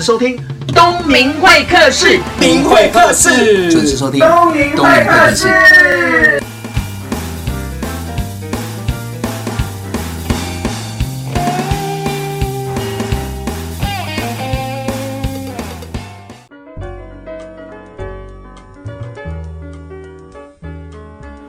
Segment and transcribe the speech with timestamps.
[0.00, 0.34] 时收听
[0.68, 6.40] 东明会客室，明会客室，准时收听东明会客室。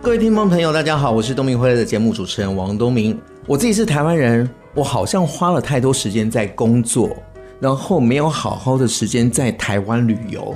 [0.02, 3.18] 各位听众朋友，大家好，我是东明会的节目主持人王东明。
[3.48, 7.16] 我自己是台湾人，我好像花了太多时间在工作，
[7.62, 10.54] 然后没有好好的时间在台湾旅游。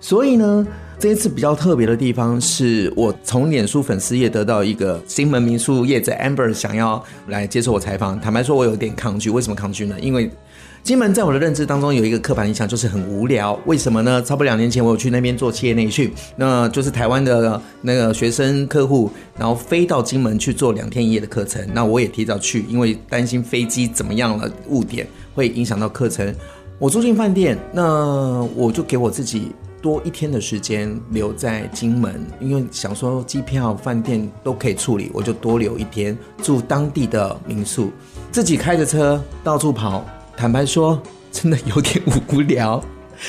[0.00, 0.66] 所以呢，
[0.98, 8.20] 这一次比较特别的地方是我从脸书粉丝页得到一个金门民宿业者 Amber 想要来接受我采访。
[8.20, 9.30] 坦白说，我有点抗拒。
[9.30, 9.96] 为什么抗拒呢？
[10.00, 10.30] 因为
[10.84, 13.58] 金门在我的认知当中有一个刻板印象，就是很无聊。
[13.66, 14.22] 为什么呢？
[14.22, 21.60] 差不多两年前，我有去那边做企业内训，那就是台湾的那个学生客户，然后飞到金门去做两天一夜的课程。
[21.74, 25.04] 那我也提早去，因为担心飞机怎么样了，误点
[25.38, 26.34] 会影响到课程。
[26.80, 37.92] 我住进饭店，那我就给我自己多一天的时间留在金门，因为想说机票、饭店都可以处理，我就多留一天住当地的民宿，
[38.32, 40.04] 自己开着车到处跑。
[40.36, 42.02] 坦白说，真的有点
[42.32, 42.82] 无聊，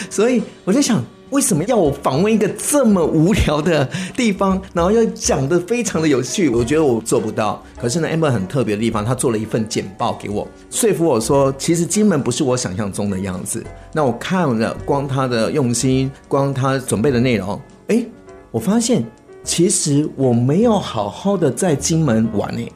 [0.10, 6.50] 所以我在想，为什么要我访问一个这么无聊的地方，然后要讲得非常的有趣？
[6.50, 7.64] 我觉得我做不到。
[7.80, 13.64] 可是呢，Amber 很特别的地方，他做了一份简报给我，说服我说，其实金门不是我想象中的样子。
[13.94, 18.04] 那我看了，光他的用心，光他准备的内容，哎，
[18.50, 19.04] 我发现
[19.44, 22.68] 其实我没有好好的在金门玩呢。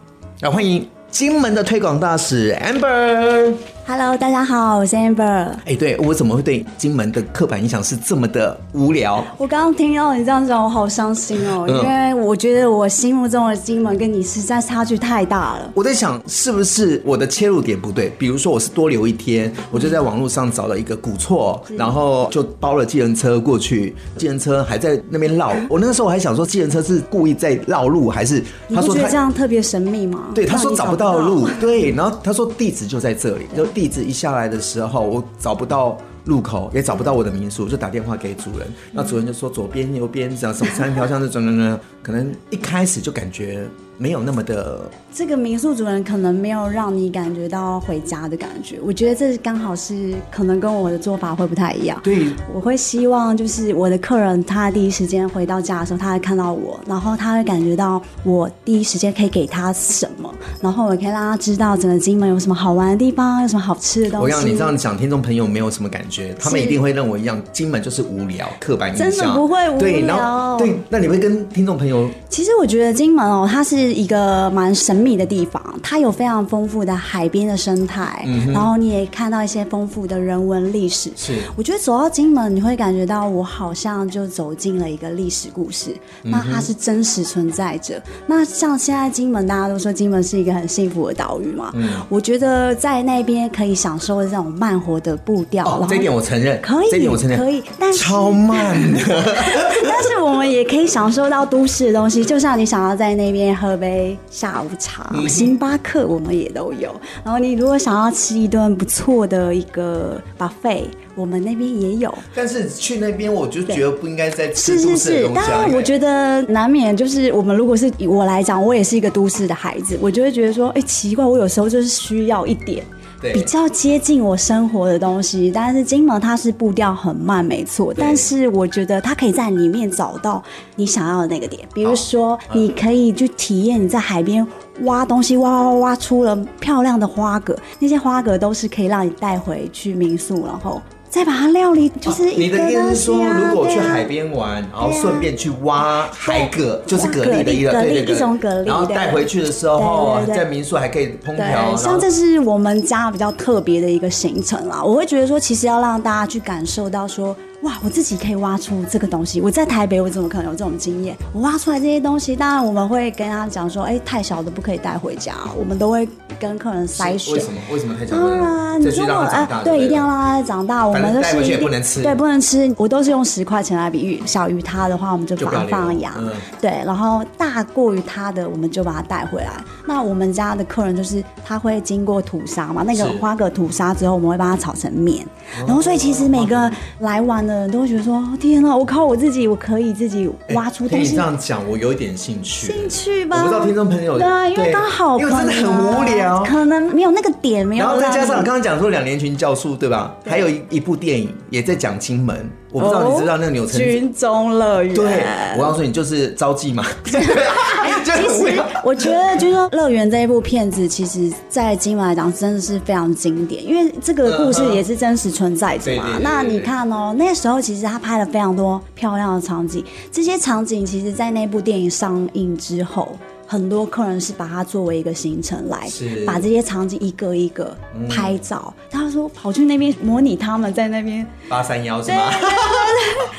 [0.42, 3.54] 来，欢迎金门的推广大使 Amber。
[3.86, 5.24] Hello，大家好，我是 Amber。
[5.24, 9.22] 哎、欸，对，我怎么会对金门的刻板印象是这么的无聊？
[9.38, 15.70] 我刚刚听到你这样讲，我好伤心哦，嗯、因为我觉得我心目中的金门跟你实在差距太大了。
[15.74, 18.10] 我在想，是不是我的切入点不对？
[18.18, 25.54] 比如说，我是多留一天，我就在网络上找了一个古厝，嗯、然后就包了计程车过去，计程车还在那边绕。
[25.70, 28.42] 我那个时候还想说，计程车是故意在绕路，还是
[28.74, 30.30] 他说他觉得这样特别神秘吗？
[30.34, 33.68] 对，他说找不到路，对，然后他说地址就在这里，就。
[33.74, 38.68] 地址一下来的时候，我找不到路口，也找不到我的民宿，就打电话给主人。
[38.92, 43.68] 那主人就说左边、右边，这样什么三条巷子，转转转，可能一开始就感觉。
[43.98, 44.82] 没有那么的，
[45.14, 48.80] 这个民宿主人可能没有让你感觉到回家的感觉。
[48.84, 52.00] 我觉得这刚好是可能跟我的做法会不太一样。
[52.04, 64.24] 对，我会希望就是我的客人他第一时间回到家的时候，他会看到我，然后他会感觉到我第一时间可以给他什么，然后我可以让他知道整个金门有什么好玩的地方，有什么好吃的东西。
[64.24, 69.12] 我让你这样讲，听众朋友没有什么感觉，他们一定会认为一样，金门就是无聊、刻板印象。
[69.12, 69.80] 真的不会无聊。
[69.80, 72.10] 对，然后对，那你会跟听众朋友？
[72.30, 73.83] 其实我觉得金门哦，它是。
[73.92, 81.12] 一个蛮神秘的地方，它有非常丰富的海边的生态，嗯、然后你也看到一些丰富的人文历史。
[81.16, 88.02] 是，我觉得走到金门，你会感觉到我好像就走进了一个历史故事，嗯、那它是真实存在着。
[88.28, 95.66] 那像现在金门，大家都说金门是一个很幸福的岛屿嘛，嗯、我觉得在那边可以享受这种慢活的步调。
[95.66, 99.00] 哦，这一点我承认，可以，这点我承认，可以，但是超慢的。
[99.84, 104.18] 但是我们也可以享受到都市的东西，就像你想要在那边喝杯。
[104.30, 106.94] 下午茶、星巴克我们也都有。
[107.24, 110.86] 然后你如果想要吃一顿不错的一个 buffet，
[111.16, 112.14] 我们那边也有。
[112.36, 114.80] 但是去那边我就觉得不应该再吃。
[114.80, 122.84] 是是是，当然我觉得难免就是我们如果是以我来讲，我也是一个都市的孩子，我就会觉得说，哎，奇怪，我有时候就是需要一点。
[123.32, 127.94] 比较接近我生活的东西，但是金门它是步调很慢，没错。
[127.96, 130.44] 但是我觉得它可以在里面找到
[130.76, 134.46] 你想要的那个点，比如说你可以去体验你在海边
[134.82, 140.82] 挖东西，挖挖挖挖出了漂亮的花蛤，那些花蛤都是可以让你带回去民宿，然后。
[141.14, 151.76] 再把它料理，就是、啊、你的意思是说，如果去海边玩，啊、然后顺便去挖海蛤，就是蛤蜊的一个，对对对，一种蛤蜊，然后带回去的时候，在民宿还可以烹调。
[151.78, 157.36] 像这是我们家比较特别的一个行程啦，我会觉得说，其实要让大家去感受到说。
[157.64, 159.40] 哇，我自己可以挖出这个东西。
[159.40, 161.16] 我在台北，我怎么可能有这种经验？
[161.32, 165.34] 我挖出来这些东西，当然我们会跟他讲说，哎，太小的不可以带回家。
[165.58, 166.08] 我们都会
[166.38, 167.34] 跟客人筛选。
[167.34, 167.60] 为什么？
[167.72, 168.18] 为什么太小？
[168.18, 170.86] 当然，你说哎，对，一定要让它长大。
[170.86, 172.74] 我们就是也不能吃，对，不能吃。
[172.78, 176.14] 我都是用十块钱来比喻，小于它的话，我们就把它放养。
[176.60, 179.52] 对，然后大过于它的，我们就把它带回来。
[179.86, 185.26] 那我们家的客人就是他会经过屠杀嘛，那个花蛤屠杀之后，我们会把它炒成面。
[185.66, 186.70] 然后，所以其实每个
[187.00, 187.53] 来玩的。
[187.54, 191.06] 的人都会觉得说：天哪，我靠我自己，我可以自己挖出东西。
[191.06, 192.68] 听你这样讲，我有一点兴趣。
[192.68, 193.38] 兴趣吧？
[193.38, 197.86] 我不知道听众朋友对啊，因为刚好因为真的很无聊，可能没有那个点，没有。
[197.86, 200.16] 然后再加上刚刚讲说两年群教术，对吧？
[200.26, 202.50] 还有一一部电影也在讲金门。
[202.72, 204.96] 我不知道你知道那个钮承泽军中乐园？
[204.96, 205.24] 对，
[205.60, 206.84] 我告诉你，就是招妓嘛。
[208.04, 216.20] 其实我觉得《就是说乐园》这一部片子，其实，在金门来讲，真的是非常经典，因为这个故事也是真实存在着嘛。
[216.22, 223.18] 那你看哦，那时候其实他拍了非常多漂亮的场景，这些场景其实，在那部电影上映之后。
[223.46, 225.88] 很多客人是把它作为一个行程来，
[226.26, 227.78] 把这些场景一个一个
[228.10, 228.74] 拍照。
[228.90, 232.32] 他说跑去那边模拟他们在那边八三幺是吗？
[232.32, 232.83] 对，对，对，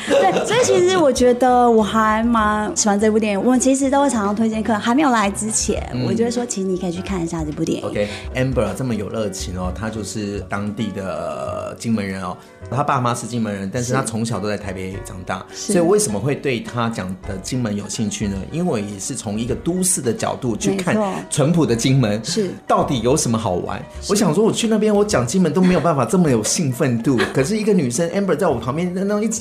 [0.08, 3.42] 对，所以其实我觉得我还蛮喜欢这部电影。
[3.42, 7.88] 我们其实都会常常推荐客人，还没有来之前，嗯、我就会说，其实你可以去看一下这部电影。
[7.88, 12.36] OK，Amber、okay, 这么有热情哦，他就是当地的金门人哦。
[12.70, 18.36] 他爸妈是金门人，但是他从小都在台北长大，所以为什么会对他讲的金门有兴趣呢？
[18.50, 20.96] 因为也是从一个都市的角度去看
[21.28, 23.82] 淳朴的金门，是到底有什么好玩？
[24.08, 27.18] 我想说，我去那边，我讲金门都没有办法这么有兴奋度。
[27.34, 29.38] 可是一个女生 Amber 在我旁边，那那一直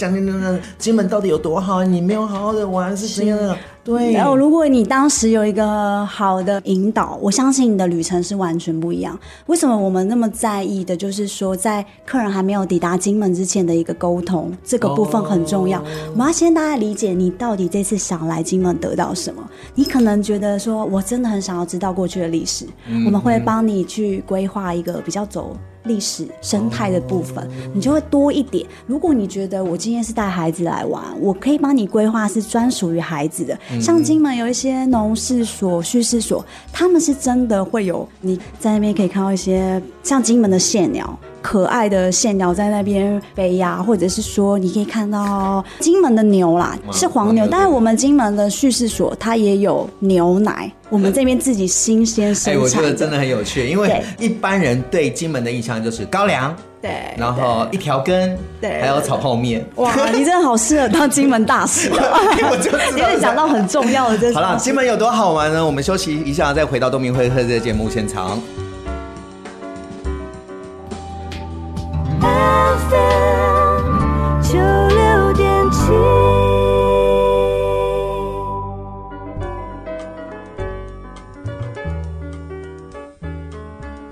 [0.77, 1.83] 金门到底有多好？
[1.83, 3.55] 你没有好好的玩是怎样的？
[3.83, 9.19] 对，然后如果你当时有一个好的引导，我相信你的旅程是完全不一样。
[9.47, 15.79] 为什么我们那么在意的，就是说在客人还没有抵达金门之前的一个沟通，这个部分很重要。
[15.79, 15.87] Oh.
[16.11, 19.43] 我们要先大家理解你到底这次想来金门得到什么。
[19.75, 23.05] 你可能觉得说我真的很想要知道过去的历史，mm -hmm.
[23.07, 25.57] 我们会帮你去规划一个比较走。
[25.83, 28.65] 历史生态的部分，你就会多一点。
[28.87, 33.57] 如果你觉得我今天是带孩子来玩，我可以帮你规划是专属于孩子的。
[33.81, 41.17] 像金门有一些农事所、叙事所，他们是真的会有你在那边可以看到一些像金门的蟹鸟。
[41.43, 52.53] 可爱的线鸟在那边飞呀，或者是说你可以看到金门的牛啦，是黄牛，但是我们金门的畜事所它也有牛奶，我们这边自己新鲜生产。
[52.55, 59.63] 哎，我觉得真的很有趣，因为一般人对金门的印象就是高粱，对，然后一条根，对，还有炒泡面。
[59.75, 62.19] 哇，你真的好适合当金门大使啊！
[62.49, 64.33] 我就因为讲到很重要的这。
[64.33, 65.65] 好了，金门有多好玩呢？
[65.65, 68.41] 我们休息一下，再回到东明会客这个节目现场。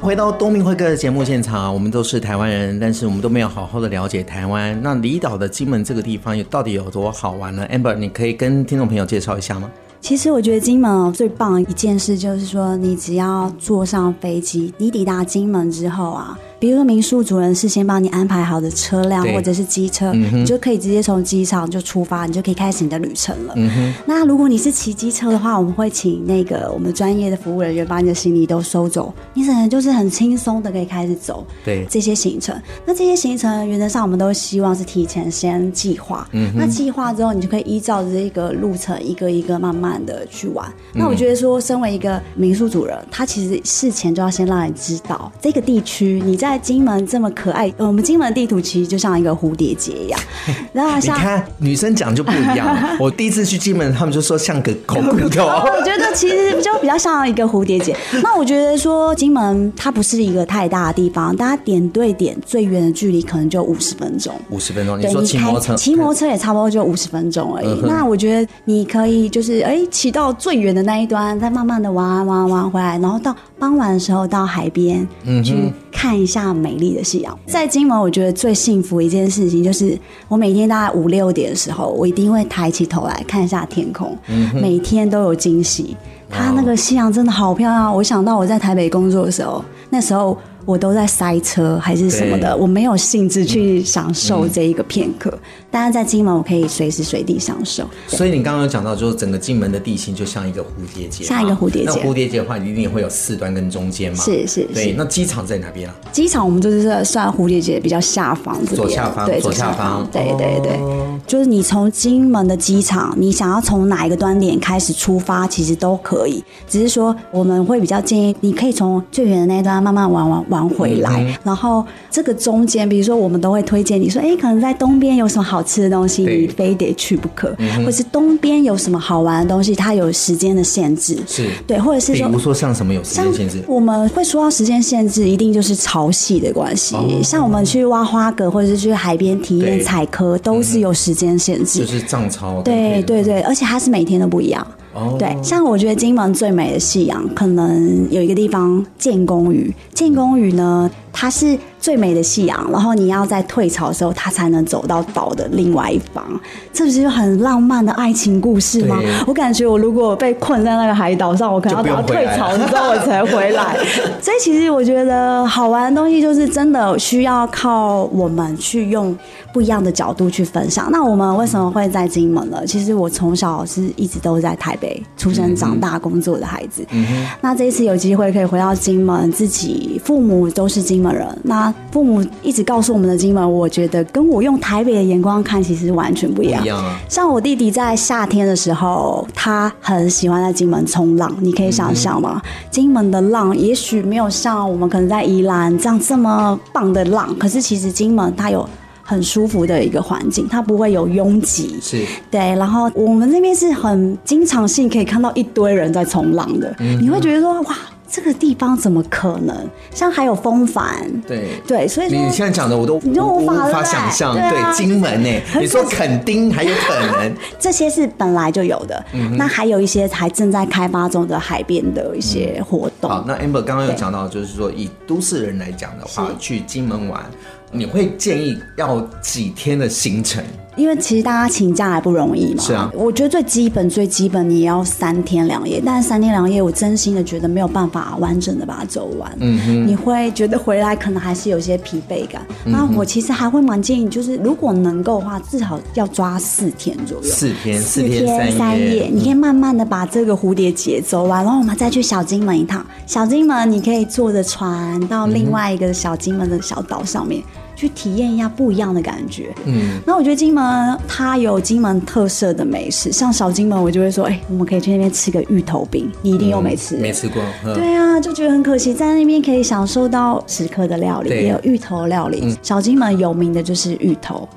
[0.02, 4.78] 回到东明会客的节目现场，我们都是台湾人，但是我们都没有好好的了解台湾。
[4.82, 9.72] 那离岛的金门这个地方，有到底有多好玩呢？Amber，你可以跟听众朋友介绍一下吗？
[10.02, 16.38] 其实我觉得金门最棒一件事就是说，你只要坐上飞机，你抵达金门之后啊。
[16.62, 23.54] 比如说民宿主人事先帮你安排好的车辆或者是机车，嗯，你就可以直接从机场就出发，你就可以开始你的旅程了。
[23.58, 31.44] 嗯、那如果你是骑机车的话，我们会请那个我们专业的服务人员把你的行李都收走，你可能就是很轻松的可以开始走。
[31.66, 32.56] 对这些行程，
[32.86, 36.30] 那这些行程原则上我们都希望是提前先计划。
[36.32, 40.70] 嗯，那计划之后，你就可以依照这个路程一个一个慢慢的去玩。
[40.94, 46.51] 嗯、那我觉得说，身为一个民宿主人，他其实事前就要先让你知道这个地区你在。
[46.52, 50.20] 在金门这么可爱，我们金门地图其实就像一个蝴蝶结一样。
[50.74, 52.78] 然后像你看女生讲就不一样。
[53.00, 55.46] 我第一次去金门，他们就说像个狗骨头。
[55.72, 57.96] 我觉得其实就比较像一个蝴蝶结。
[58.22, 64.34] 那我觉得说金门它不是一个太大的地方，大家点对点最远的距离可能就五十分钟。
[64.50, 67.68] 五十分钟，你说骑摩托车，骑摩托车也差不多就五十分钟而已。
[67.68, 67.88] 嗯。
[67.88, 75.08] 那我觉得你可以就是哎骑到最远的那一端，再慢慢的玩玩玩回来，然后到傍晚的时候到海边
[75.44, 76.54] 去看一下。
[76.54, 85.96] 美丽的夕阳，在金门，我觉得最幸福一件事情就是，我每天大概五六点的时候，我一定会抬起头来看一下天空，嗯、每天都有惊喜。
[86.30, 90.38] 它那个夕阳真的好漂亮，我想到我在台北工作的时候，那时候。
[90.66, 95.34] 我都在塞车还是什么的，我没有兴致去享受这一个片刻。
[95.70, 97.90] 但是在金门，我可以随时随地享受。
[98.08, 102.02] 所以你刚刚有讲到，就是整个金门的地形就像一个蝴蝶结，像一个蝴蝶结。
[102.02, 104.24] 那蝴蝶结的话，一定会有四端跟中间嘛？
[104.24, 104.68] 是是。
[104.74, 105.96] 对，那机场在哪边啊？
[106.12, 110.06] 机场我们就是算蝴蝶结比较下方这边，左下方，对，左下方。
[110.12, 116.44] 对对对，哦、就是你从金门的机场，你想要从哪一个端点开始出发，其实都可以。
[116.68, 120.46] 只是说我们会比较建议，你可以从最远的那一端慢慢玩玩。
[120.52, 121.24] 玩回来。
[121.24, 131.50] 嗯、然后这个中间，比如说我们都会推荐你说，哎，可能在东边有什么好吃的东西，你非得去不可，嗯、或是东边有什么好玩的东西，它有时间的限制，是。
[131.66, 136.96] 对，或者是说，比如说像什么有时间限制，我们会说到时间限制，一定就是潮汐的关系。
[136.96, 142.62] 哦、像我们去挖花蛤，或者是去海边体验采科，都是有时间限制，就是涨潮。
[142.62, 144.66] 对对对，而且它是每天都不一样。
[144.94, 145.18] Oh.
[145.18, 149.74] 对，像我觉得金门最美的夕阳，可能有一个地方建功屿。
[149.94, 156.24] 建功屿呢，它是最美的夕阳，然后你要在退潮的时候，他才能走到岛的另外一方。
[156.72, 159.00] 这不是很浪漫的爱情故事吗？
[159.26, 163.76] 我感觉我如果被困在那个海岛上，我可能要等到退潮之后我才回来。
[164.22, 169.18] 所以其实我觉得好玩的东西，就是真的需要靠我们去用
[169.52, 170.88] 不一样的角度去分享。
[170.92, 172.64] 那我们为什么会在金门呢？
[172.68, 176.86] 其实我从小是一直都在台北出生、长大、工作的孩子。
[176.92, 177.26] 嗯。
[177.42, 181.28] 那这一次有机会可以回到金门，自己父母都是金门人。
[181.42, 186.64] 那父母一直告诉我们的金门，我觉得跟我用台北的眼光看，其实完全不一样。
[186.64, 187.00] 一样啊。
[187.10, 191.36] 像我弟弟在夏天的时候，他很喜欢在金门冲浪。
[191.40, 192.42] 你可以想象吗？
[192.44, 198.68] 嗯、金门的浪也许没有像我们可能在宜兰这样这么棒的浪，可是其实金门它有
[199.04, 201.78] 很舒服的一个环境，它不会有拥挤。
[201.82, 202.06] 是。
[202.30, 207.76] 对，然后我们那边是很经常性可以看到一堆人在冲浪的，嗯、你会觉得说哇。
[208.12, 209.56] 这个地方怎么可能？
[209.94, 214.36] 像还有风帆，对对，所以你现在讲的我都你就无法无法想象。
[214.36, 215.42] 对，金门呢？
[215.60, 217.34] 你说垦丁还有可能？
[217.58, 219.06] 这些是本来就有的。
[219.14, 223.10] 嗯那还有一些还正在开发中的海边的一些活动。
[223.10, 227.24] 好，那 Amber 刚刚有讲到，就是说以都市人来讲的话，去金门玩，
[227.72, 230.44] 你会建议要几天的行程？
[230.78, 232.90] 因为其实大家请假还不容易嘛，是啊。
[232.94, 239.32] 我觉得最基本最基本你也要三天两夜，但是三天两夜我真心的觉得没有办法完整的把它走完。
[239.40, 242.42] 嗯哼，你会觉得回来可能还是有些疲惫感。
[242.66, 247.24] 那、嗯、我其实还会蛮建议，就是如果能够的话，至少要抓四天左右。
[247.24, 252.86] 四天，四天三夜，你可以慢慢的把这个蝴蝶结走完，然后我们再去小金门一趟。
[253.06, 257.44] 小金门你可以坐着船到另外一个小金门的小岛上面。
[257.82, 259.52] 去体验一下不一样的感觉。
[259.66, 267.42] 嗯，那我觉得金门它有金门特色的美食，像小金门，我就会说，哎、欸，我们可以去那边吃个芋头饼，你一定又没吃、嗯，没吃过。
[267.74, 272.42] 对啊，就觉得很可惜，在那边可以享受到食客的料理，也有芋头料理。
[272.44, 274.48] 嗯、小金门有名的就是芋头。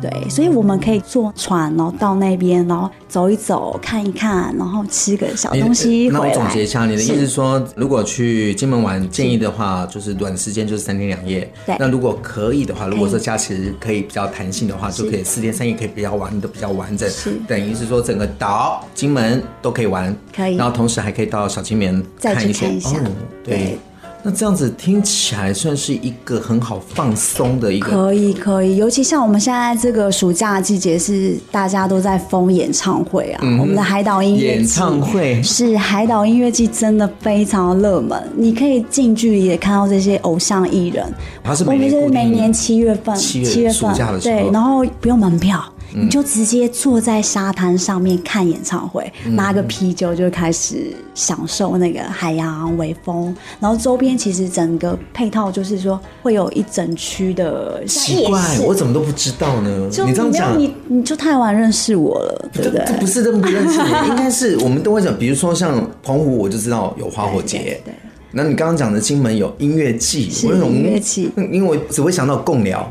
[0.00, 6.08] 对，所以我们可以坐船，然后到那边，然后走一走，看一看，然后吃个小东西。
[6.10, 11.52] 那我总结一下，你的意思是说，是如果去金门玩，建议的话就是短时间就是三天两夜。
[11.66, 11.76] 对。
[11.78, 17.08] 那如果可以的话，如果说假期可以比较弹性的话，就可以四天三夜，可以比较玩的比较完整。
[17.10, 17.32] 是。
[17.46, 20.16] 等于是说整个岛金门都可以玩。
[20.34, 20.56] 可以。
[20.56, 22.66] 然后同时还可以到小金门看一些。
[22.66, 22.98] 看一下。
[22.98, 23.04] 哦，
[23.44, 23.78] 对。
[24.22, 33.40] 那这样子听起来算是一个很好放松的一个，可以可以，尤其像我们现在这个暑假季节，是大家都在疯演唱会啊。
[33.42, 38.22] 嗯、我们的海岛音乐演唱会是海岛音乐季，真的非常热门。
[38.36, 41.10] 你可以近距离也看到这些偶像艺人。
[41.42, 45.64] 它是每年我们是每年七月份，七月份对，然后不用门票。
[45.92, 57.82] 你就直接坐在沙滩上面看演唱会，嗯、拿个啤酒就开始享受那个海洋微风，然后周边其实整个配套就是说会有一整区的。
[57.86, 59.88] 奇怪，我怎么都不知道呢？
[59.90, 62.84] 就你这样讲，你你就太晚认识我了，对不对？
[62.86, 67.58] 这不是这么不认识你， 应该是我们都会讲，比如说像澎湖，我就知道有花火节。
[67.58, 67.94] 对，对。
[68.32, 72.88] 那你刚刚讲的金门有音乐季，是音乐季，因为我只会想到贡寮。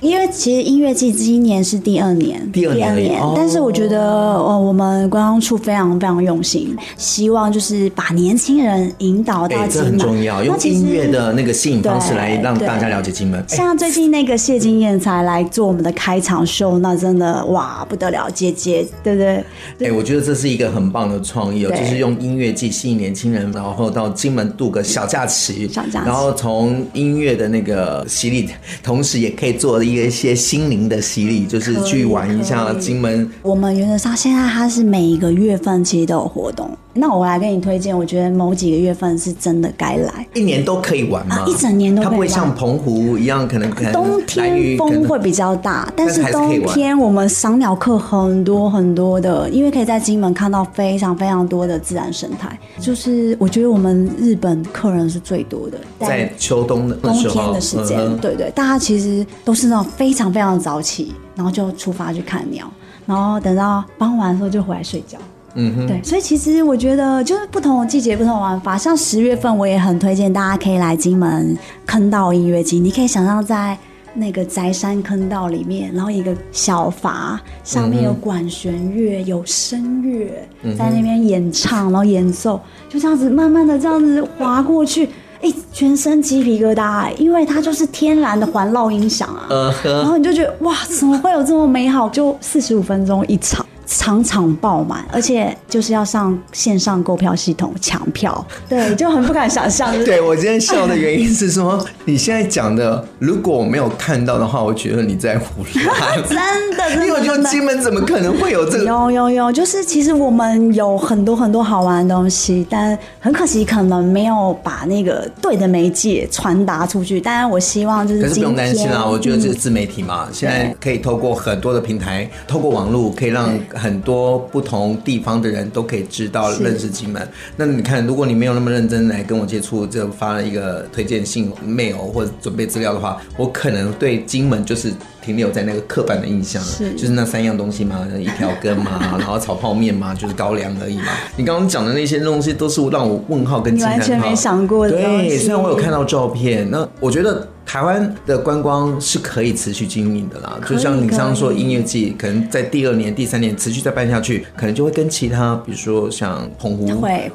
[0.00, 13.44] 因为其实音乐季今年是第二年，第二年，二年但是我觉得，呃，我们观光处非常非常用心，希望就是把年轻人引导到金门，欸、这很重要，用音乐的那个吸引方式来让大家了解金门。
[13.46, 19.28] 像最近那个谢金燕才来做我们的开场秀，那真的哇不得了，姐姐，对不对？
[19.28, 19.44] 哎、
[19.80, 28.48] 欸，我觉得这是一个很棒的创意哦，就是用音乐季吸引年轻人，然后到金门度个小假期，小假期，然后从音乐的那个洗礼，
[28.82, 29.78] 同时也可以做。
[29.92, 33.30] 一些心灵的洗礼，就是去玩一下金门。
[33.42, 36.70] 我们原则上现在它是每一个月份其实都有活动。
[36.92, 40.26] 那我来给你推荐，我觉得某几个月份是真的该来。
[40.34, 41.44] 一年都可以玩吗？
[41.46, 42.10] 一整年都可以玩。
[42.10, 52.58] 它不会像澎湖一样，可能可能冬天风会比较大，但是冬天我们赏鸟客很多很多的，因为可以在金门看到非常非常多的自然生态。
[52.80, 62.70] 就是我觉得我们日本客人是最多的，在秋冬的冬天的时间，对对，大家其实都是那种非常非常早起，然后就出发去看鸟，
[63.06, 65.18] 然后等到傍晚的时候就回来睡觉。
[65.54, 73.76] 嗯哼，对，所以其实我觉得就是不同的季节不同的玩法，像十月份我也很推荐大家可以来金门坑道音乐季，你可以想象在。
[74.12, 85.08] 那个宅山坑道里面，然后一个小筏上面有管弦乐、嗯、有声乐在那边演唱，然后演奏，就这样子慢慢的这样子滑过去，
[85.40, 92.08] 哎，全身鸡皮疙瘩，因为它就是天然的环绕音响啊，嗯、然后你就觉得哇，怎么会有这么美好？
[92.08, 93.64] 就四十五分钟一场。
[93.92, 99.92] 场场爆满，而且就是要上线上购票系统抢票， 对，就很不敢想象。
[100.04, 106.22] 对，我今天笑的原因是说，你现在讲的，如果我没有看到的话，我觉得你在胡乱。
[106.28, 106.36] 真
[106.76, 108.84] 的，因为我觉得金门怎么可能会有这个？
[108.84, 117.20] 有有有，就是其实我们有很多很多好玩的东西，但很可惜可能没有把那个对的媒介传达出去。
[117.20, 118.22] 当然，我希望就是。
[118.22, 123.50] 可是不用担心啊，我觉得这是自媒体嘛，嗯、现在可以透过很多的平台，透过网络可以让。
[123.80, 127.26] 很多不同地方的人都可以知道认识金门。
[127.56, 141.08] 那你看，如果你没有那么认真来跟我接触，就发了一个推荐信 mail 或者准备资料的话，我可能对金门就是停留在那个刻板的印象，是就是那三样东西嘛，一条根嘛， 然后炒泡面嘛，就是高粱而已嘛。
[141.36, 144.92] 你刚刚讲的那些东西都是让我问号跟惊叹号，完全没想过的。
[144.92, 147.48] 对，虽然我有看到照片，那我觉得。
[147.72, 156.84] 台湾的观光是可以持续经营的啦，就像你刚刚说，音乐季可能在第二年、第三年持续再办下去，可能就会跟其他，比如说像澎湖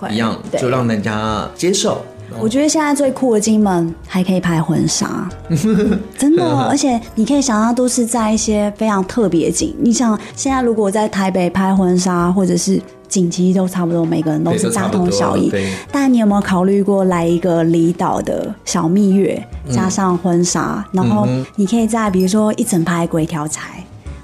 [0.10, 2.04] 一样，就让人家接受。
[2.38, 5.30] 我觉得现在最酷的金门还可以拍婚纱，
[6.20, 9.74] 真的，而且你可以想象都是在一些非常特别景。
[9.80, 12.82] 你想现在如果在台北拍婚纱，或者是。
[13.16, 15.50] 景其实都差不多，每个人都是大同小异。
[15.90, 19.42] 但你有没有考虑过来一个离岛的小蜜月，
[19.72, 23.62] 加上婚纱，嗯，然后你可以在比如说一整排鬼条柴，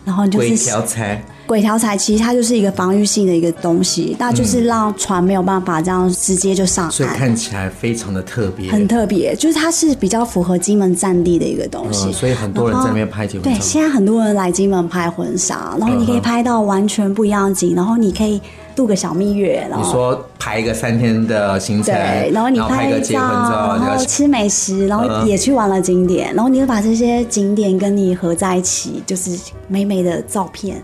[0.03, 1.23] 然后就是鬼条柴。
[1.51, 9.35] 鬼条彩其实它就是一个防御性的一个东西，那就是让船没有办法这样直接就上岸，所以看起来非常的特别，很特别。
[9.35, 13.43] 就是它是比较符合金门战地的一个东西，嗯，所以很多人在那边拍结婚。
[13.43, 18.39] 对，现在很多人来金门拍婚纱，然后你可以拍到完全不一样的景，然后你可以。
[18.73, 30.81] 度个小蜜月，然后你说排一个三天的行程，对，然后你拍一个结婚照，然后吃美食，然后也去玩了景点，嗯、然后你就把这些景点跟你合在一起，就是美美的照片，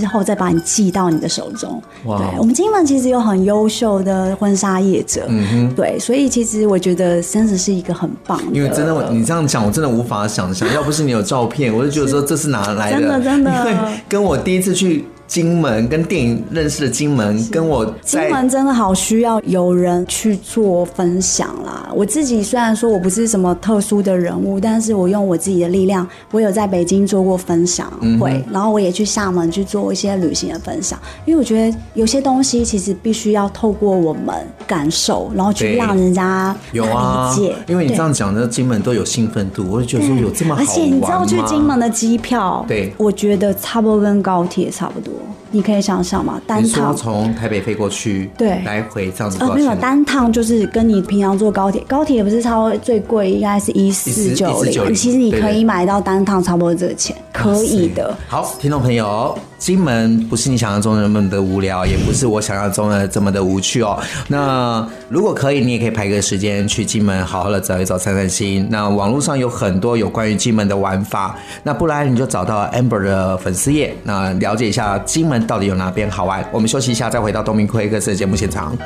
[0.00, 1.82] 之后再把你寄到你的手中。
[2.04, 8.52] 哇对，我们金门其实有很优秀的婚纱业者，嗯哼，对，所以其实我觉得真的是一个很棒的。
[8.52, 13.00] 因为真的，你这样讲，我真的无法想象，要不是你有照片，我就觉得说这是哪来的？
[13.00, 15.04] 真的真的，因为跟我第一次去。
[15.26, 21.88] 金门跟电影认识的金门，跟我金门真的好需要有人去做分享啦。
[21.94, 30.98] 我自己虽然说我不是什么特殊的人物，但是我用我自己的力量，我有在北京做过分享会，然后我也去厦门去做一些旅行的分享。
[31.24, 34.34] 因为我觉得有些东西其实必须要透过我们
[34.66, 36.94] 感受，然后去让人家有理解。
[36.94, 37.36] 有啊，
[37.66, 40.62] 因为你这样讲的，金门都有兴奋度，我就觉得说有这么好？
[40.62, 45.12] 而且你知道去金门的机票，对，我觉得差不多跟高铁差不多。
[45.16, 45.45] Cristo.
[45.56, 49.38] 你可以想象嘛，单趟从台北飞过去，对，来回这样子。
[49.40, 54.94] 呃，没有单趟就是跟你平常坐高铁，高铁也不是超最贵，应该是一四九零。
[54.94, 58.14] 其实你可以买到单趟差不多这个钱，可以的。
[58.28, 59.36] 好，听众朋友。
[59.58, 63.98] 金门不是你想象中的那么的无聊，也不是我想象中的这么的无趣哦。
[64.28, 68.68] 那如果可以，你也可以排个时间去金门，好好的走一走，散散心。
[68.70, 76.44] 那网络上有很多有关于金门的玩法，那不然你就找到 Amber 的粉丝页，那了解一下金门到底有哪边好玩。
[76.52, 78.76] 我们休息一下，再回到东明会客室的节目现场。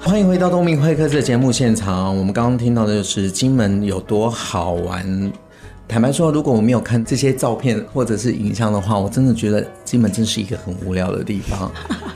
[0.00, 2.16] 欢迎回到东明会客室的节目现场。
[2.16, 5.32] 我们刚刚听到的就是金门有多好玩。
[5.88, 11.72] 坦白说，如果我没有看这些照片或者是影像的话，我真的觉得金门真是一个很无聊的地方。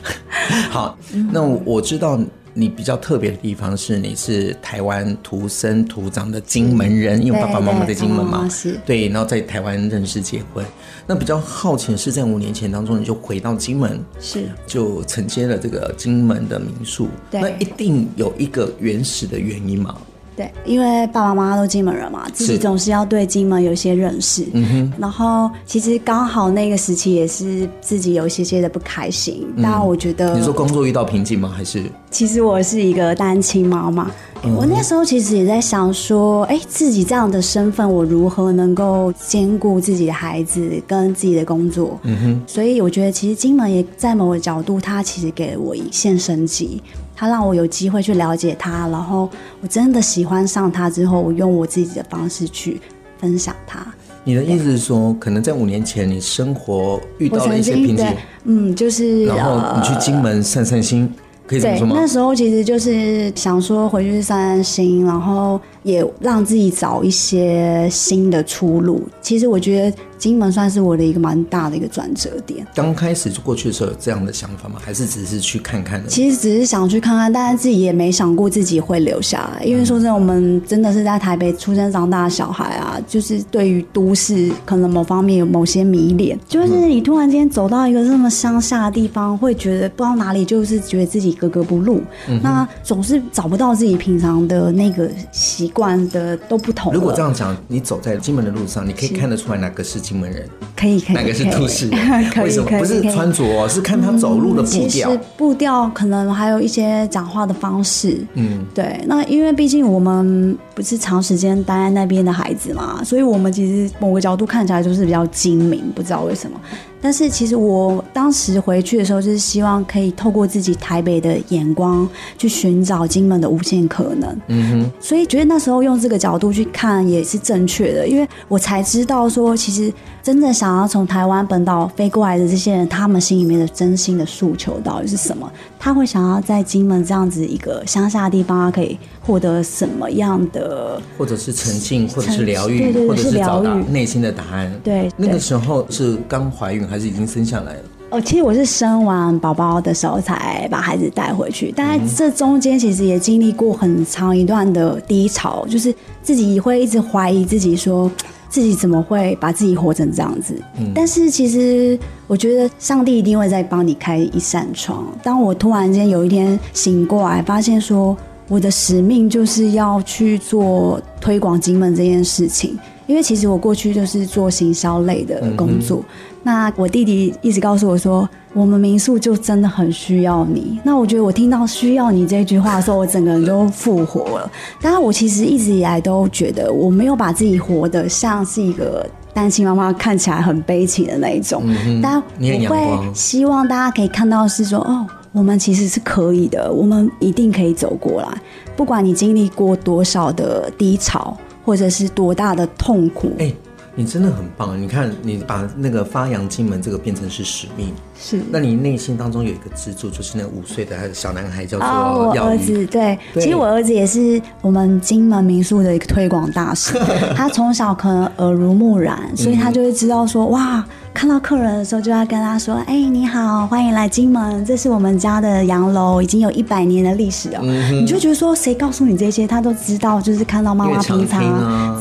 [0.71, 0.99] 好，
[1.33, 2.21] 那我知道。
[2.55, 8.47] 你比较特别的地方是，你是台湾土生土长的金门人，因为爸爸妈妈在金门嘛，
[8.85, 10.63] 对，然后在台湾认识结婚。
[11.07, 19.97] 那比较好奇是在五年前当中，你就回到金门，是就承接了这个金门的民宿，那一定有一个原始的原因嘛？
[20.37, 24.47] 对，因为爸爸妈妈都金门人嘛，自己总是要对金门有一些认识。
[24.53, 24.93] 嗯哼。
[24.99, 29.47] 然后其实刚好那个时期也是自己有一些些的不开心。
[29.63, 31.53] 当然，我觉得、嗯、你说工作遇到瓶颈吗？
[31.55, 31.83] 还是？
[32.11, 34.11] 其实我是一个单亲妈妈。
[34.59, 41.97] 我那时候其实也在想说，哎，自己这样的身份，我如何能够兼顾自己的孩子跟自己的工作？
[42.03, 42.43] 嗯哼。
[42.45, 46.83] 所以我觉得，其实金门也在某个角度，它其实给了我一线生机，
[47.23, 49.31] 它让我有机会去了解他，然后
[49.61, 52.81] 我真的喜欢上他之后，我用我自己的方式去
[53.17, 53.87] 分享他。
[54.25, 58.07] 你的意思是说，可能在五年前，你生活遇到了一些瓶颈，
[58.43, 61.09] 嗯，就是然后你去金门散散心。
[61.47, 69.01] 对，那时候其实就是想说回去散散心，然后也让自己找一些新的出路。
[69.21, 69.97] 其实我觉得。
[70.23, 72.65] 金门算是我的一个蛮大的一个转折点。
[72.77, 74.77] 刚开始过去的时候有这样的想法吗？
[74.81, 76.01] 还是只是去看看？
[76.07, 79.65] 其实只是想去看看，但是自己也没想过自己会留下来。
[79.65, 86.39] 因为说真的，我们真的是在台北出生长大的小孩啊，就是对于都市可能某方面有某些迷恋。
[86.47, 92.01] 就是你突然间走到一个这么乡下的地方，会觉得不知道哪里，就是觉得自己格格不入。
[92.29, 96.93] 嗯、那总是找不到自己平常的那个习惯的都不同。
[96.93, 101.99] 如果这样讲，你走在金门的路上，你可以看得出来哪个是金门人，可以，可以，哪个是都市人？
[102.43, 104.89] 为什么可以不是穿着、哦，是看他走路的步调？
[104.89, 108.25] 其实步调可能还有一些讲话的方式。
[108.35, 109.01] 嗯，对。
[109.07, 116.61] 那因为毕竟我们不是长时间待在那边的孩子嘛，所以我们其实某个角度看起来就是比较精明，不知道为什么。
[117.03, 124.41] 但是其实我当时回去的时候，就是希望可以透过自己台北的眼光去寻找金门的无限可能。
[124.47, 135.51] 嗯哼，所以觉得那时候用这个角度去看也是正确的，因为我才知道说，其实真正想要从台湾本岛飞过来的这些人，他们心里面的真心的诉求到底是什么？
[135.85, 141.03] 他会想要在金门这样子一个乡下的地方，他可以获得什么样的？
[141.19, 144.73] 或者是沉浸，或者是疗愈，对对对，或者是找到内心的答案。
[144.85, 146.87] 对，那个时候是刚怀孕。
[146.87, 147.81] 还是已经生下来了？
[148.11, 155.93] 哦，其实我是生完宝宝的时候才把孩子带回去，但在这中间其实也经历过很长一段的低潮，就是
[156.23, 158.09] 自己会一直怀疑自己，说
[158.53, 160.55] 自己怎么会把自己活成这样子。
[160.79, 165.07] 嗯，但是其实我觉得上帝一定会在帮你开一扇窗。
[165.23, 168.15] 当我突然间有一天醒过来，发现说
[168.49, 175.99] 我的使命就是要去做推广金门这件事情，因为其实我过去就是做行销类的工作。
[175.99, 176.05] 嗯
[176.45, 180.77] 那我弟弟一直告诉我说，我们民宿就真的很需要你。
[180.83, 184.51] 那我觉得我听到“需要你”这句话的时候，我整个人都复活了。
[184.81, 191.63] 当然，我其实一直以来都觉得我没有把自己活得像是一个单亲妈妈，看起来很悲情的那一种。
[191.65, 198.29] 嗯，但我会希望大家可以看到是说，哦，我们其实是可以的，我们一定可以走过来。
[198.77, 203.33] 不管你经历过多少的低潮，或者是多大的痛苦。
[203.39, 203.55] 欸
[203.95, 208.41] 你真的很棒，你看，你把那个发扬金门这个变成是使命，是。
[208.51, 213.43] 那你内心当中有一个支柱，就是那五岁的小男孩叫做我儿子，对，对。
[213.43, 216.99] 其实我儿子也是我们金门民宿的一个推广大使，
[217.37, 220.83] 他从小可能耳濡目染，所以他就会知道说，哇。
[221.15, 227.61] 看到客人的时候，就要跟他说：“哎、欸，你好，欢迎来金门，这是我们家的洋楼，已经有一百年的历史了。
[227.63, 231.41] 嗯”你就觉得说，谁告诉你这些，他都知道，就是看到妈妈平常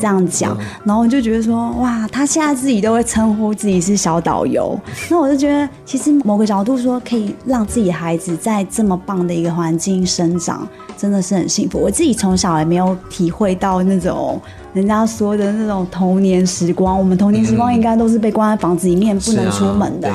[0.00, 4.78] 这样讲、啊，然后我就觉得说，哇，他现在自己都会称呼自己是小导游。
[5.10, 11.78] 那我就觉得，其实某个角度说，可以让自己孩子在这么棒的一个环境生长，真的是很幸福。
[11.78, 14.40] 我自己从小也没有体会到那种。
[14.72, 20.10] 人家说的那种童年时光，我们童年时光应该都是被关在房子里面不能出门的。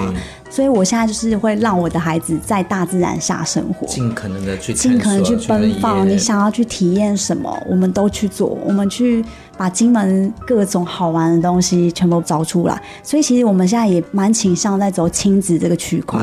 [0.50, 6.08] 所以，我现在就是会让我的孩子在大自然下生活，尽可能的去，尽可能去奔放。
[6.08, 8.58] 你想要去体验什么，我们都去做。
[8.66, 9.24] 我们去
[9.58, 12.82] 把金门各种好玩的东西全部找出来。
[13.04, 16.22] 所以，其实我们现在也蛮倾向在走亲子这个区块。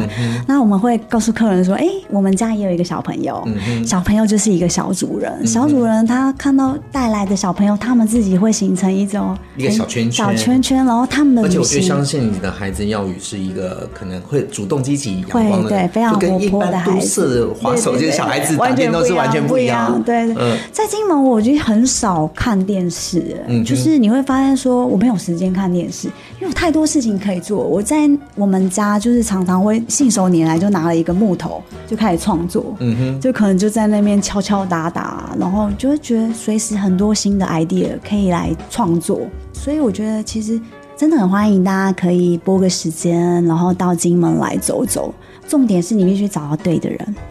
[0.48, 5.30] 那我们会告诉客人说：“哎、欸，我们家也有一个小朋友，嗯、小朋友就是一个小主人。
[5.38, 11.42] 嗯、小主人他看到带来的小朋友，他们自己会形成一种一个小圈圈，小圈圈，然后他们的。
[11.42, 14.14] 而且，我就相信你的孩子耀宇是一个可能。
[14.24, 17.46] 会主动积极、阳光的，对，非常活泼的孩子。
[17.60, 20.00] 滑手机的小孩子打电动是完全不一样。
[20.02, 20.32] 对，
[20.72, 26.06] 在金门我就很少看电视，嗯，就是你会发现说我没有时间看电视，
[26.40, 27.58] 因为有太多事情可以做。
[27.58, 39.20] 我在我们家就是常常会信手拈来，就拿了一个木头就开始创作，嗯哼，就可能就在那边敲敲打打，然后就会觉得随时很多新的 idea 可以可以来创作。
[39.52, 40.60] 所以我觉得其实。
[40.96, 45.12] 真的很欢迎大家可以拨个时间，然后到金门来走走。
[45.48, 47.14] 重点是你必须找到对的人。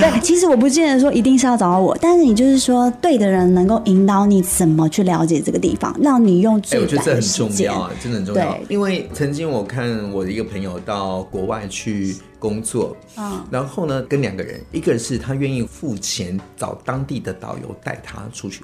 [0.00, 7.00] 对，其实我不见得说一定是要找到我，但是你就是说对的人能够引导你怎么去了解这个地方，让你用最短的时间。
[7.00, 8.52] 欸、我觉得这很重要啊，真的很重要。
[8.52, 18.62] 对，因为曾经我看我的一个朋友到国外去工作，嗯，然后呢跟两个人，一个人是他愿意付钱找当地的导游带他出去。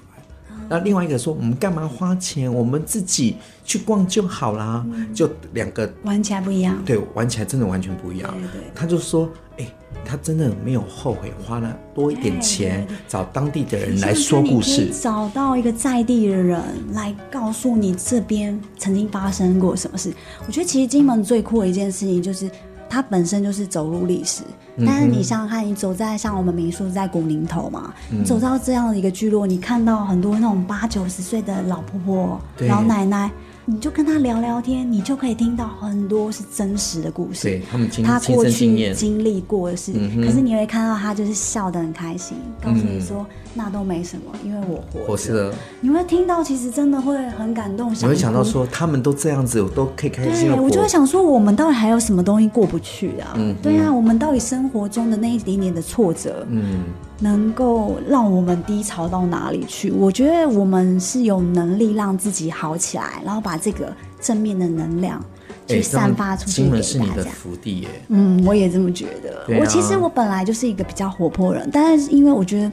[0.69, 2.53] 那另外一个说，我们干嘛花钱？
[2.53, 4.85] 我们自己去逛就好啦。
[4.93, 8.33] 嗯、就两个玩起来不一样，对，玩起来真的完全不一样。
[8.53, 9.75] 对，对，他就说，哎、欸，
[10.05, 16.61] 他真的没有后悔花了多一点钱，找当地的人来说故事，找到一个在地的人
[16.93, 20.13] 来告诉你这边曾经发生过什么事。
[20.47, 22.51] 我觉得其实金门最酷的一件事情就是。
[22.95, 24.45] 它本身就是走入历史，
[24.87, 33.29] 但是你想想看，你走在像我们民宿在古宁头嘛，嗯、你走到这样的一个聚落，你看到很多那种八九十岁的老婆婆、老奶奶。
[33.67, 37.45] 你就跟他聊聊天，你就可以听到很多是真实的故事。
[37.45, 43.25] 对，他们经他过去经历过的事，可是你会看到他就是笑得很开心，告诉你说
[43.55, 45.13] 那都没什么，因为我活。
[45.13, 45.55] 我是的。
[45.81, 47.91] 你会听到，其实真的会很感动。
[47.95, 50.49] 你会想到说，他们都这样子，我都可以开心。
[50.51, 53.33] 对，我就会想说，我们到底还有什么东西过不去啊？
[53.37, 56.85] 嗯，对啊，我们到底生活中的那一点点的挫折，嗯。
[57.21, 59.91] 能够让我们低潮到哪里去？
[59.91, 65.25] 我觉得我们是有能力让自己好起来，然后把这个正面的能量
[65.67, 66.83] 去散发出去给大家。
[66.83, 67.89] 金门是你的福地耶。
[68.09, 69.55] 嗯，我也这么觉得。
[69.55, 72.73] 啊、我其实我本来就是一个比较活泼人，但是因为我觉得，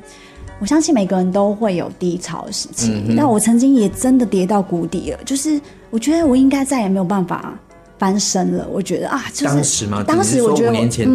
[0.60, 3.04] 我相信每个人都会有低潮的时期。
[3.10, 7.54] 那、嗯、我曾经也真的跌到谷底了，就是我觉得我应该再也没有办法
[7.99, 8.67] 翻身了。
[8.71, 10.04] 我觉得啊，就是当时吗？
[10.04, 11.08] 当时我觉得，五年前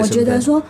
[0.00, 0.62] 我觉得说。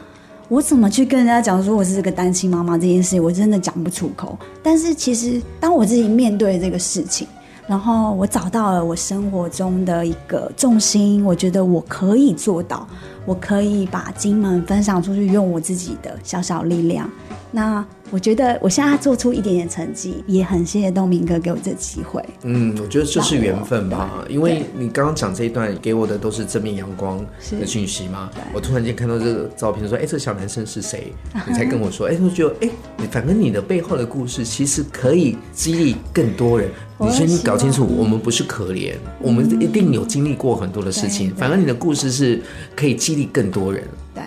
[0.49, 4.39] 我怎么去跟人家讲说我是这个单亲妈妈这件事，我真的讲不出口。
[4.63, 7.27] 但是其实当我自己面对这个事情，
[7.67, 12.87] 然后我找到了我生活中的一个重心，我觉得我可以做到，
[13.27, 17.11] 我可以把金门分享出去，用我自己的小小力量。
[17.51, 22.25] 那我觉得我现在做出一点点成绩，也很谢谢东明哥给我这机会。
[22.43, 27.19] 嗯，我觉得这是缘分吧，因为你刚刚讲这一段给我的都是正面阳光
[27.59, 28.31] 的讯息嘛。
[28.53, 31.13] 我突然间看到这个照片，说：“哎，这小男生是谁？”
[31.49, 32.71] 你才跟我说：“哎，我觉得哎，
[33.11, 36.71] 反正你的背后的故事其实可以激励更多人。
[36.99, 41.35] 你先搞清楚，我们不是可怜，我们一定有经历过很多的事情。
[41.35, 42.41] 反而你的故事是
[42.75, 43.83] 可以激励更多人。”
[44.15, 44.23] 对。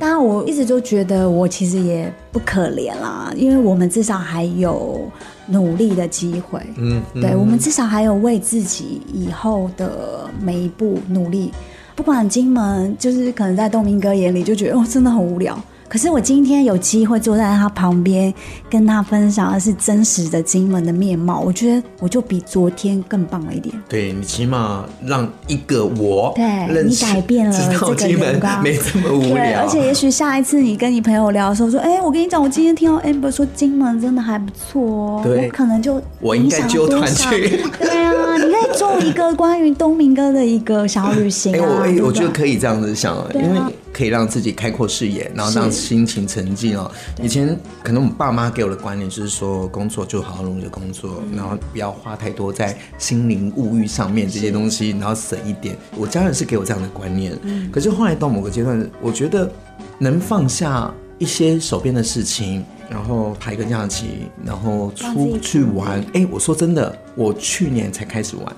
[0.00, 5.06] 当然，我一直都觉得我其实也不可怜啦，因为我们至少还有
[5.46, 6.58] 努力的机会。
[6.78, 11.52] 嗯，嗯对，我们至少还有为自己以后的每一步努力。
[11.94, 15.62] 不管金门，就是可能在东明哥眼里就觉得哦，真的很无聊。
[15.88, 18.32] 可是我今天有机会坐在他旁边，
[18.68, 23.74] 跟他分享的是真实的金门的面貌，我觉得我就比昨天更棒了一点。
[23.88, 29.34] 对，你起码让一个我对你改变了这个眼光，没这么无聊。
[29.34, 37.62] 对，而且也许下一次你跟你朋友聊的时候说，哎，我跟你讲，我今天听到 Amber 说金门真的还不错哦，我可能就我应该揪团去。
[37.78, 41.82] 对啊，你可以做一个关于东明哥的一个小旅行啊。
[41.84, 43.60] 哎，我我觉得可以这样子想，啊、因为。
[43.94, 46.90] 可以让自己开阔视野，然后让心情沉静哦。
[47.22, 55.76] 以前可能我们爸妈给我的观念就是说，工作就好好努力的工作，嗯、然后不要花太多在心灵物欲上面这些东西，然后省一点。
[55.96, 59.48] 我家人是给我这样的观念，嗯、可是后来到某个阶段，我觉得
[59.98, 66.00] 能放下一些手边的事情，然后排个假期，然后出去玩。
[66.14, 68.56] 哎、欸，我说真的，我去年才开始玩。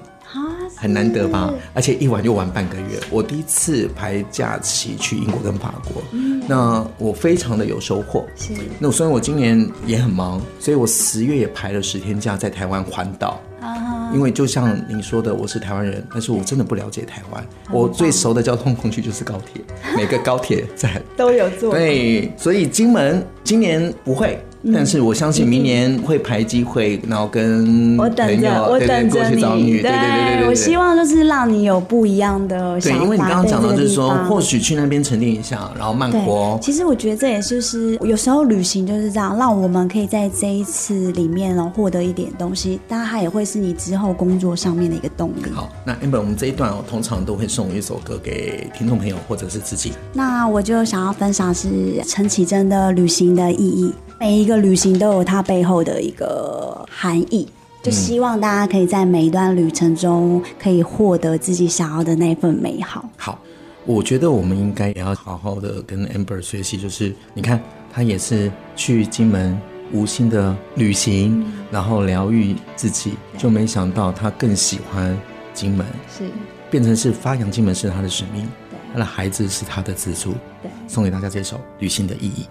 [0.77, 3.01] 很难得吧，而且一玩就玩半个月。
[3.11, 8.25] 我第一次排假期去英国跟法国，嗯、那我非常的有收获。
[8.37, 13.41] 是，那虽然我今年也很忙，所以我十月也排了十天假在台湾环岛。
[13.59, 17.45] 啊，因为就像你说的，我是台湾人，但是我真的不了解台湾。
[17.73, 19.63] 我最熟的交通工具就是高铁，
[19.97, 21.73] 每个高铁站 都有坐。
[21.73, 24.39] 对，所以金门今年不会。
[24.73, 29.81] 但是我相信明年会排机会，然后跟我等着，我等着你。
[29.81, 32.99] 对对对对，我希望就是让你有不一样的想法。
[32.99, 36.59] 对，因为你刚刚讲到就是说，或许去那边沉淀一下，然后慢活。
[36.63, 45.51] 其实我觉得这也就是有时候旅行就是这样，让我们可以在这一次里面然后获得一点东西，当然它也会是你之后工作上面的一个动力。
[45.55, 49.93] 好，那 Amber，我们这一段哦，通常都会送一首歌给听众朋友或者是自己。
[50.13, 53.93] 那我就想要分享是陈绮贞的《旅行的意义》。
[54.19, 57.47] 每一个旅行都有它背后的一个含义，
[57.83, 63.07] 就希望大家可以在每一段旅程中可以获得自己想要的那份美好。
[63.17, 63.39] 好，
[63.85, 69.59] 我觉得我们应该也要好好的跟 Amber 学习，就是你看，他也是去金门
[69.93, 75.17] 无心的旅行，嗯、然后疗愈自己，就没想到他更喜欢
[75.53, 76.25] 金门，是。
[76.71, 78.79] 变成是发扬金门是他的使命，对。
[78.95, 82.43] 他的孩子是他的支柱，对，送给大家这首《旅行的意义》。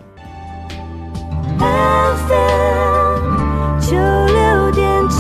[3.80, 5.15] 九六点七。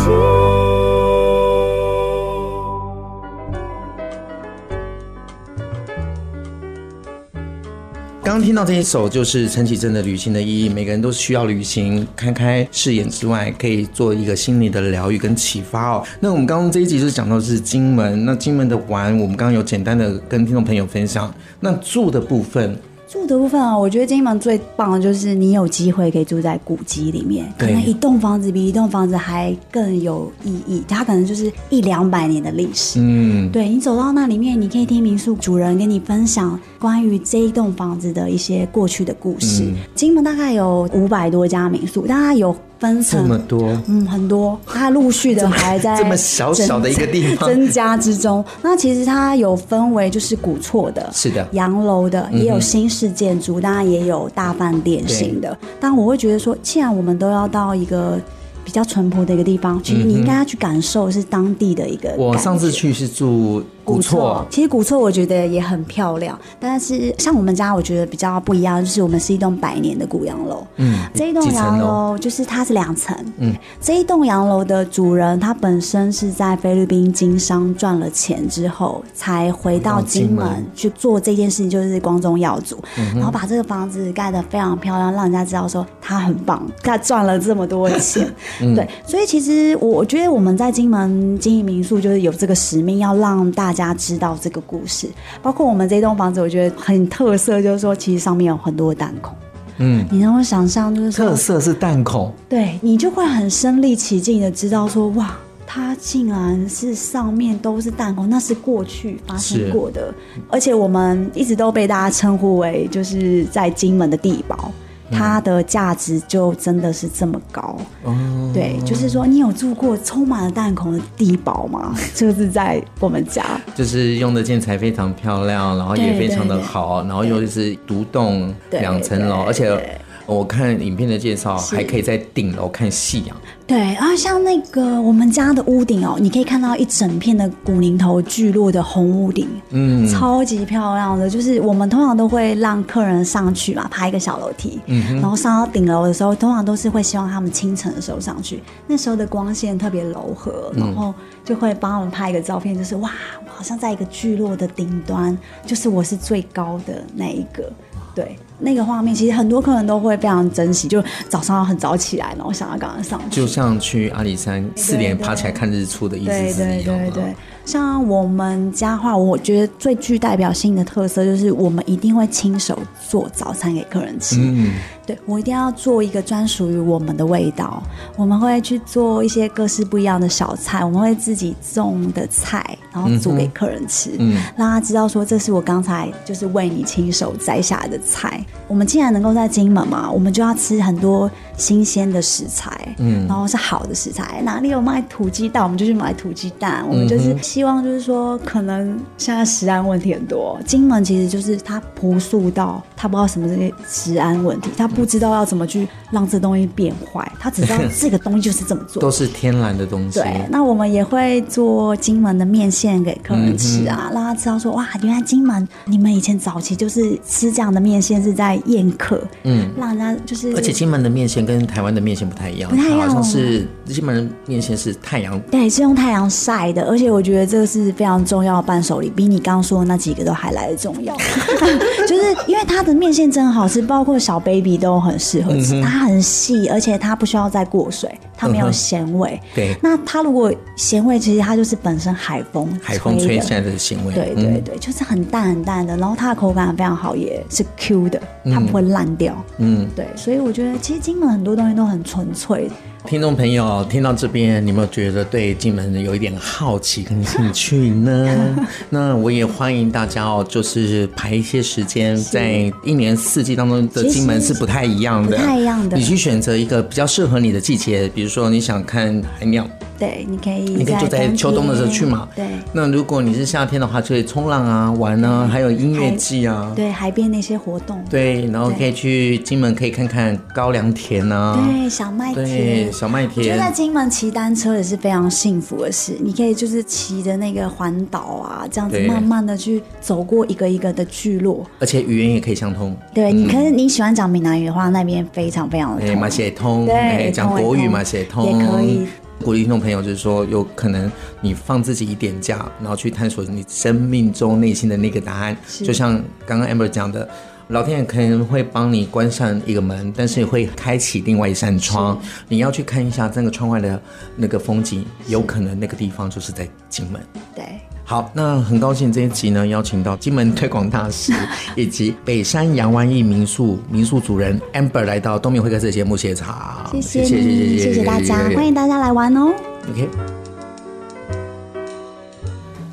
[8.23, 16.03] 刚听到这一首就是陈绮贞的《旅行的意义》，每个人都需要旅行，开开视野之外，可以做一个心理的疗愈跟启发哦。
[16.19, 21.33] 那我们刚刚这一集就是讲到是金门，那金门的玩，我们刚刚有简单的跟听众朋友分享。
[21.59, 22.77] 那住的部分。
[23.07, 32.99] 住的部分啊，我觉得金门最棒的就是你有机会可以住在古迹里面，可能一栋房子比一栋房子还更有意义，它可能就是一两百年的历史。
[32.99, 39.63] 嗯，对，你走到那里面，你可以听民宿主人跟你分享关于这一栋房子的一些过去的故事。
[39.63, 42.55] 嗯，金门大概有五百多家民宿，大概有。
[42.79, 48.43] 分层这么多，嗯，很多，它陆续的还在 这么小小的一个地方增加之中。
[48.61, 55.57] 那其实它有分为就是古厝的，是的，洋楼的，也有新式建筑，当然也有大饭店型的。
[55.79, 58.19] 但我会觉得说，既然我们都要到一个。
[58.65, 62.11] 比较淳朴的一个地方，其实你应该要去感受是当地的一个。
[62.17, 70.65] 我上次去是住古厝，其实古厝我觉得也很漂亮，但是像我们家我觉得比较不一样，就是我们是一栋百年的古洋楼。
[70.77, 73.15] 嗯，这一栋洋楼就是它是两层。
[73.37, 82.77] 嗯，这一栋洋楼的主人他本身是在菲律宾经商赚了钱之后，才回到金门去做这件事情，就是光宗耀祖，
[83.13, 88.27] 然后把这个房子盖得非常漂亮，让人家知道说他很棒，他赚了这么多钱。
[88.61, 95.09] 嗯、 对，所以其实我我觉得我们在金门经营民宿，就是有这个使命，要让大家知道这个故事。
[95.41, 99.35] 包括我们这栋房子，我觉得很特色，就是说其实上面有很多弹孔。
[99.77, 105.35] 嗯，你能够想象，就是特色是弹孔，对，你就会很身临其境的知道说，哇，
[105.67, 110.13] 它竟然是上面都是弹孔，那是过去发生过的。
[110.49, 114.71] 而且我们一直都被大家称呼为就是在金门的地堡。
[115.11, 121.95] 它的价值就真的是这么高，嗯、对，就是说你有住过充满了弹孔的地堡吗？
[122.15, 123.43] 就是在我们家，
[123.75, 129.99] 就是用的建材非常漂亮，然后也非常的好，然后又是独栋两层楼，而且。
[130.25, 133.37] 我看影片的介绍，还可以在顶楼看夕阳。
[133.67, 141.29] 对，啊像那个我们家的屋顶哦，你可以看到一整片的古林头聚落的红屋顶，嗯，超级漂亮的。
[141.29, 153.11] 就是我们通常都会让客人上去嘛，爬一个小楼梯，嗯，然后上到顶楼的时候，通常都是会希望他们清晨的时候上去，那时候的光线特别柔和，然后就会帮我们拍一个照片，就是哇，
[153.45, 155.35] 我好像在一个聚落的顶端，
[155.65, 157.71] 就是我是最高的那一个。
[158.13, 166.85] 对，那个画面，其实很多客人都会非常珍惜，就早上要很早起来，然后想要赶快上去，就像去阿里山四点爬起来看日出的意思是一样的。
[166.85, 167.35] 对对对对对。
[167.65, 172.77] 像我们家话，我觉得最具代表性的特色就是我们一定会亲手
[173.09, 174.35] 做早餐给客人吃。
[174.39, 174.73] 嗯，
[175.05, 177.81] 对，我一定要做一个专属于我们的味道。
[178.15, 188.43] 我们会去做一些各式不一样的小菜，我们会自己种的菜，然后煮给客人吃，嗯，让他知道说这是我刚才就是为你亲手摘下来的菜。
[188.67, 194.41] 我们既然能够在金门嘛，我们就要吃很多新鲜的食材，嗯，然后是好的食材。
[194.43, 196.85] 哪里有卖土鸡蛋，我们就去买土鸡蛋。
[196.89, 197.35] 我们就是。
[197.41, 200.59] 希望就是说，可能现在食安问题很多。
[200.65, 210.19] 金门其实就是它朴素到他不知道什么这些食安问题，他不知道要怎么去让这东西变坏，他只知道这个东西就是这么做， 都是天然的东西。
[210.19, 220.53] 对，那我们也会做金门的面线给客人吃啊，让他知道说哇，原来金门你们以前早期就是吃这样的面线是在宴客，嗯，让人家就是。
[220.55, 227.45] 而且金门的面线跟台湾的面线不太一样，不太一样，好像是金门的面线是太阳，对，是用太阳晒的，而且我觉得。
[227.45, 231.15] 这个是非常重要的伴手礼，比你刚刚说的那几个都还来得重要。
[232.09, 235.75] 就是因为它的面线真好吃，包括小 baby 都很适合吃。
[235.75, 239.39] 嗯、它很细，而且它不需要再过水，它没有咸味。
[239.41, 244.13] 嗯、对，那它如果咸味，其实它就是本身海风海风吹下来的咸味。
[244.13, 249.35] 对对对，就是很淡很淡的，然后它的口感非常好，也是 Q 的，它不会烂掉。
[249.57, 252.69] 嗯，对，所以我觉得其实金门很多东西都很纯粹。
[253.07, 258.55] 听众朋友听到这边，你有没有觉得对金门有一点好奇跟兴趣呢？
[258.89, 265.95] 那我也欢迎大家哦，就是排一些时间，在一年四季当中的金门是不太一样的，不太一样的。
[265.95, 269.67] 你去选择一个比较适合你的季节，比如说你想看海鸟。
[269.97, 272.27] 对，你可以你可以就在秋冬的时候去嘛。
[272.35, 272.45] 对。
[272.73, 276.71] 那如果你是夏天的话，就可以冲浪啊、玩啊，还有音乐季啊。
[276.75, 278.03] 对，海边那些活动。
[278.09, 281.57] 对，然后可以去金门，可以看看高粱田啊。
[281.69, 282.45] 对，小麦田。
[282.45, 283.37] 对，小麦田。
[283.37, 286.17] 我觉得在金门骑单车也是非常幸福的事。
[286.19, 291.65] 你可以就是骑着那个环岛啊，这样子慢慢的去走过一个一个的聚落。
[291.79, 292.95] 而且语言也可以相通。
[293.13, 296.19] 对，你可是你喜欢讲闽南语的话，那边非常非常的通。
[296.19, 296.85] 马写通。
[296.85, 298.45] 对，讲国语嘛，写通。
[298.45, 299.05] 也可以。
[299.45, 305.55] 鼓励听众朋友，就是说，有可能你放自己一点假，然后去探索你生命中内心的那个答案。
[305.83, 307.29] 就像刚刚 Amber 讲的，
[307.67, 312.19] 老天爷可能会帮你关上一个门，但是也会开启另外一扇窗。
[312.49, 314.01] 你要去看一下那个窗外的
[314.35, 317.21] 那个风景，有可能那个地方就是在金门。
[317.53, 317.63] 对。
[318.07, 321.33] 好，那很高兴这一集呢，邀请到金门推广大使
[321.75, 326.87] 以及北山洋湾意民宿民宿主人 Amber 来到东明会客室节目现场。
[326.93, 329.51] 谢谢，谢谢，谢谢，谢谢大家，欢迎大家来玩哦。
[329.89, 330.07] OK。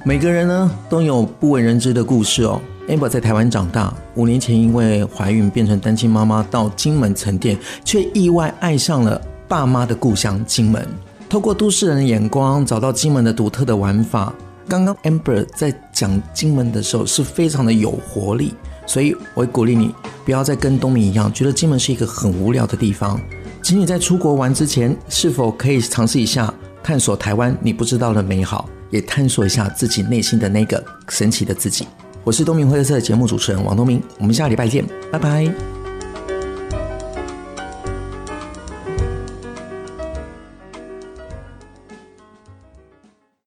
[0.03, 2.59] 每个人呢都有不为人知的故事哦。
[2.89, 10.89] Amber 在台湾长大，五年前因为怀孕变成单亲妈妈，到金门沉淀，却意外爱上了爸妈的故乡金门。
[11.29, 14.33] 透过都市人的眼光，找到金门的独特的玩法。
[14.69, 18.55] 刚刚 Amber 在讲金门的时候是非常的有活力，
[18.87, 19.95] 所以我鼓励你
[20.25, 23.21] 不要再跟东明一样，觉得金门是一个很无聊的地方。
[23.63, 26.53] 请你在出国玩之前，是否可以尝试一下
[26.83, 31.87] 探索台湾你不知道的美好，也探索一下自己内心的那个神奇的自己。
[32.25, 35.82] 我是东明会客室的节目主持人王东明，我们下个礼拜见，拜拜。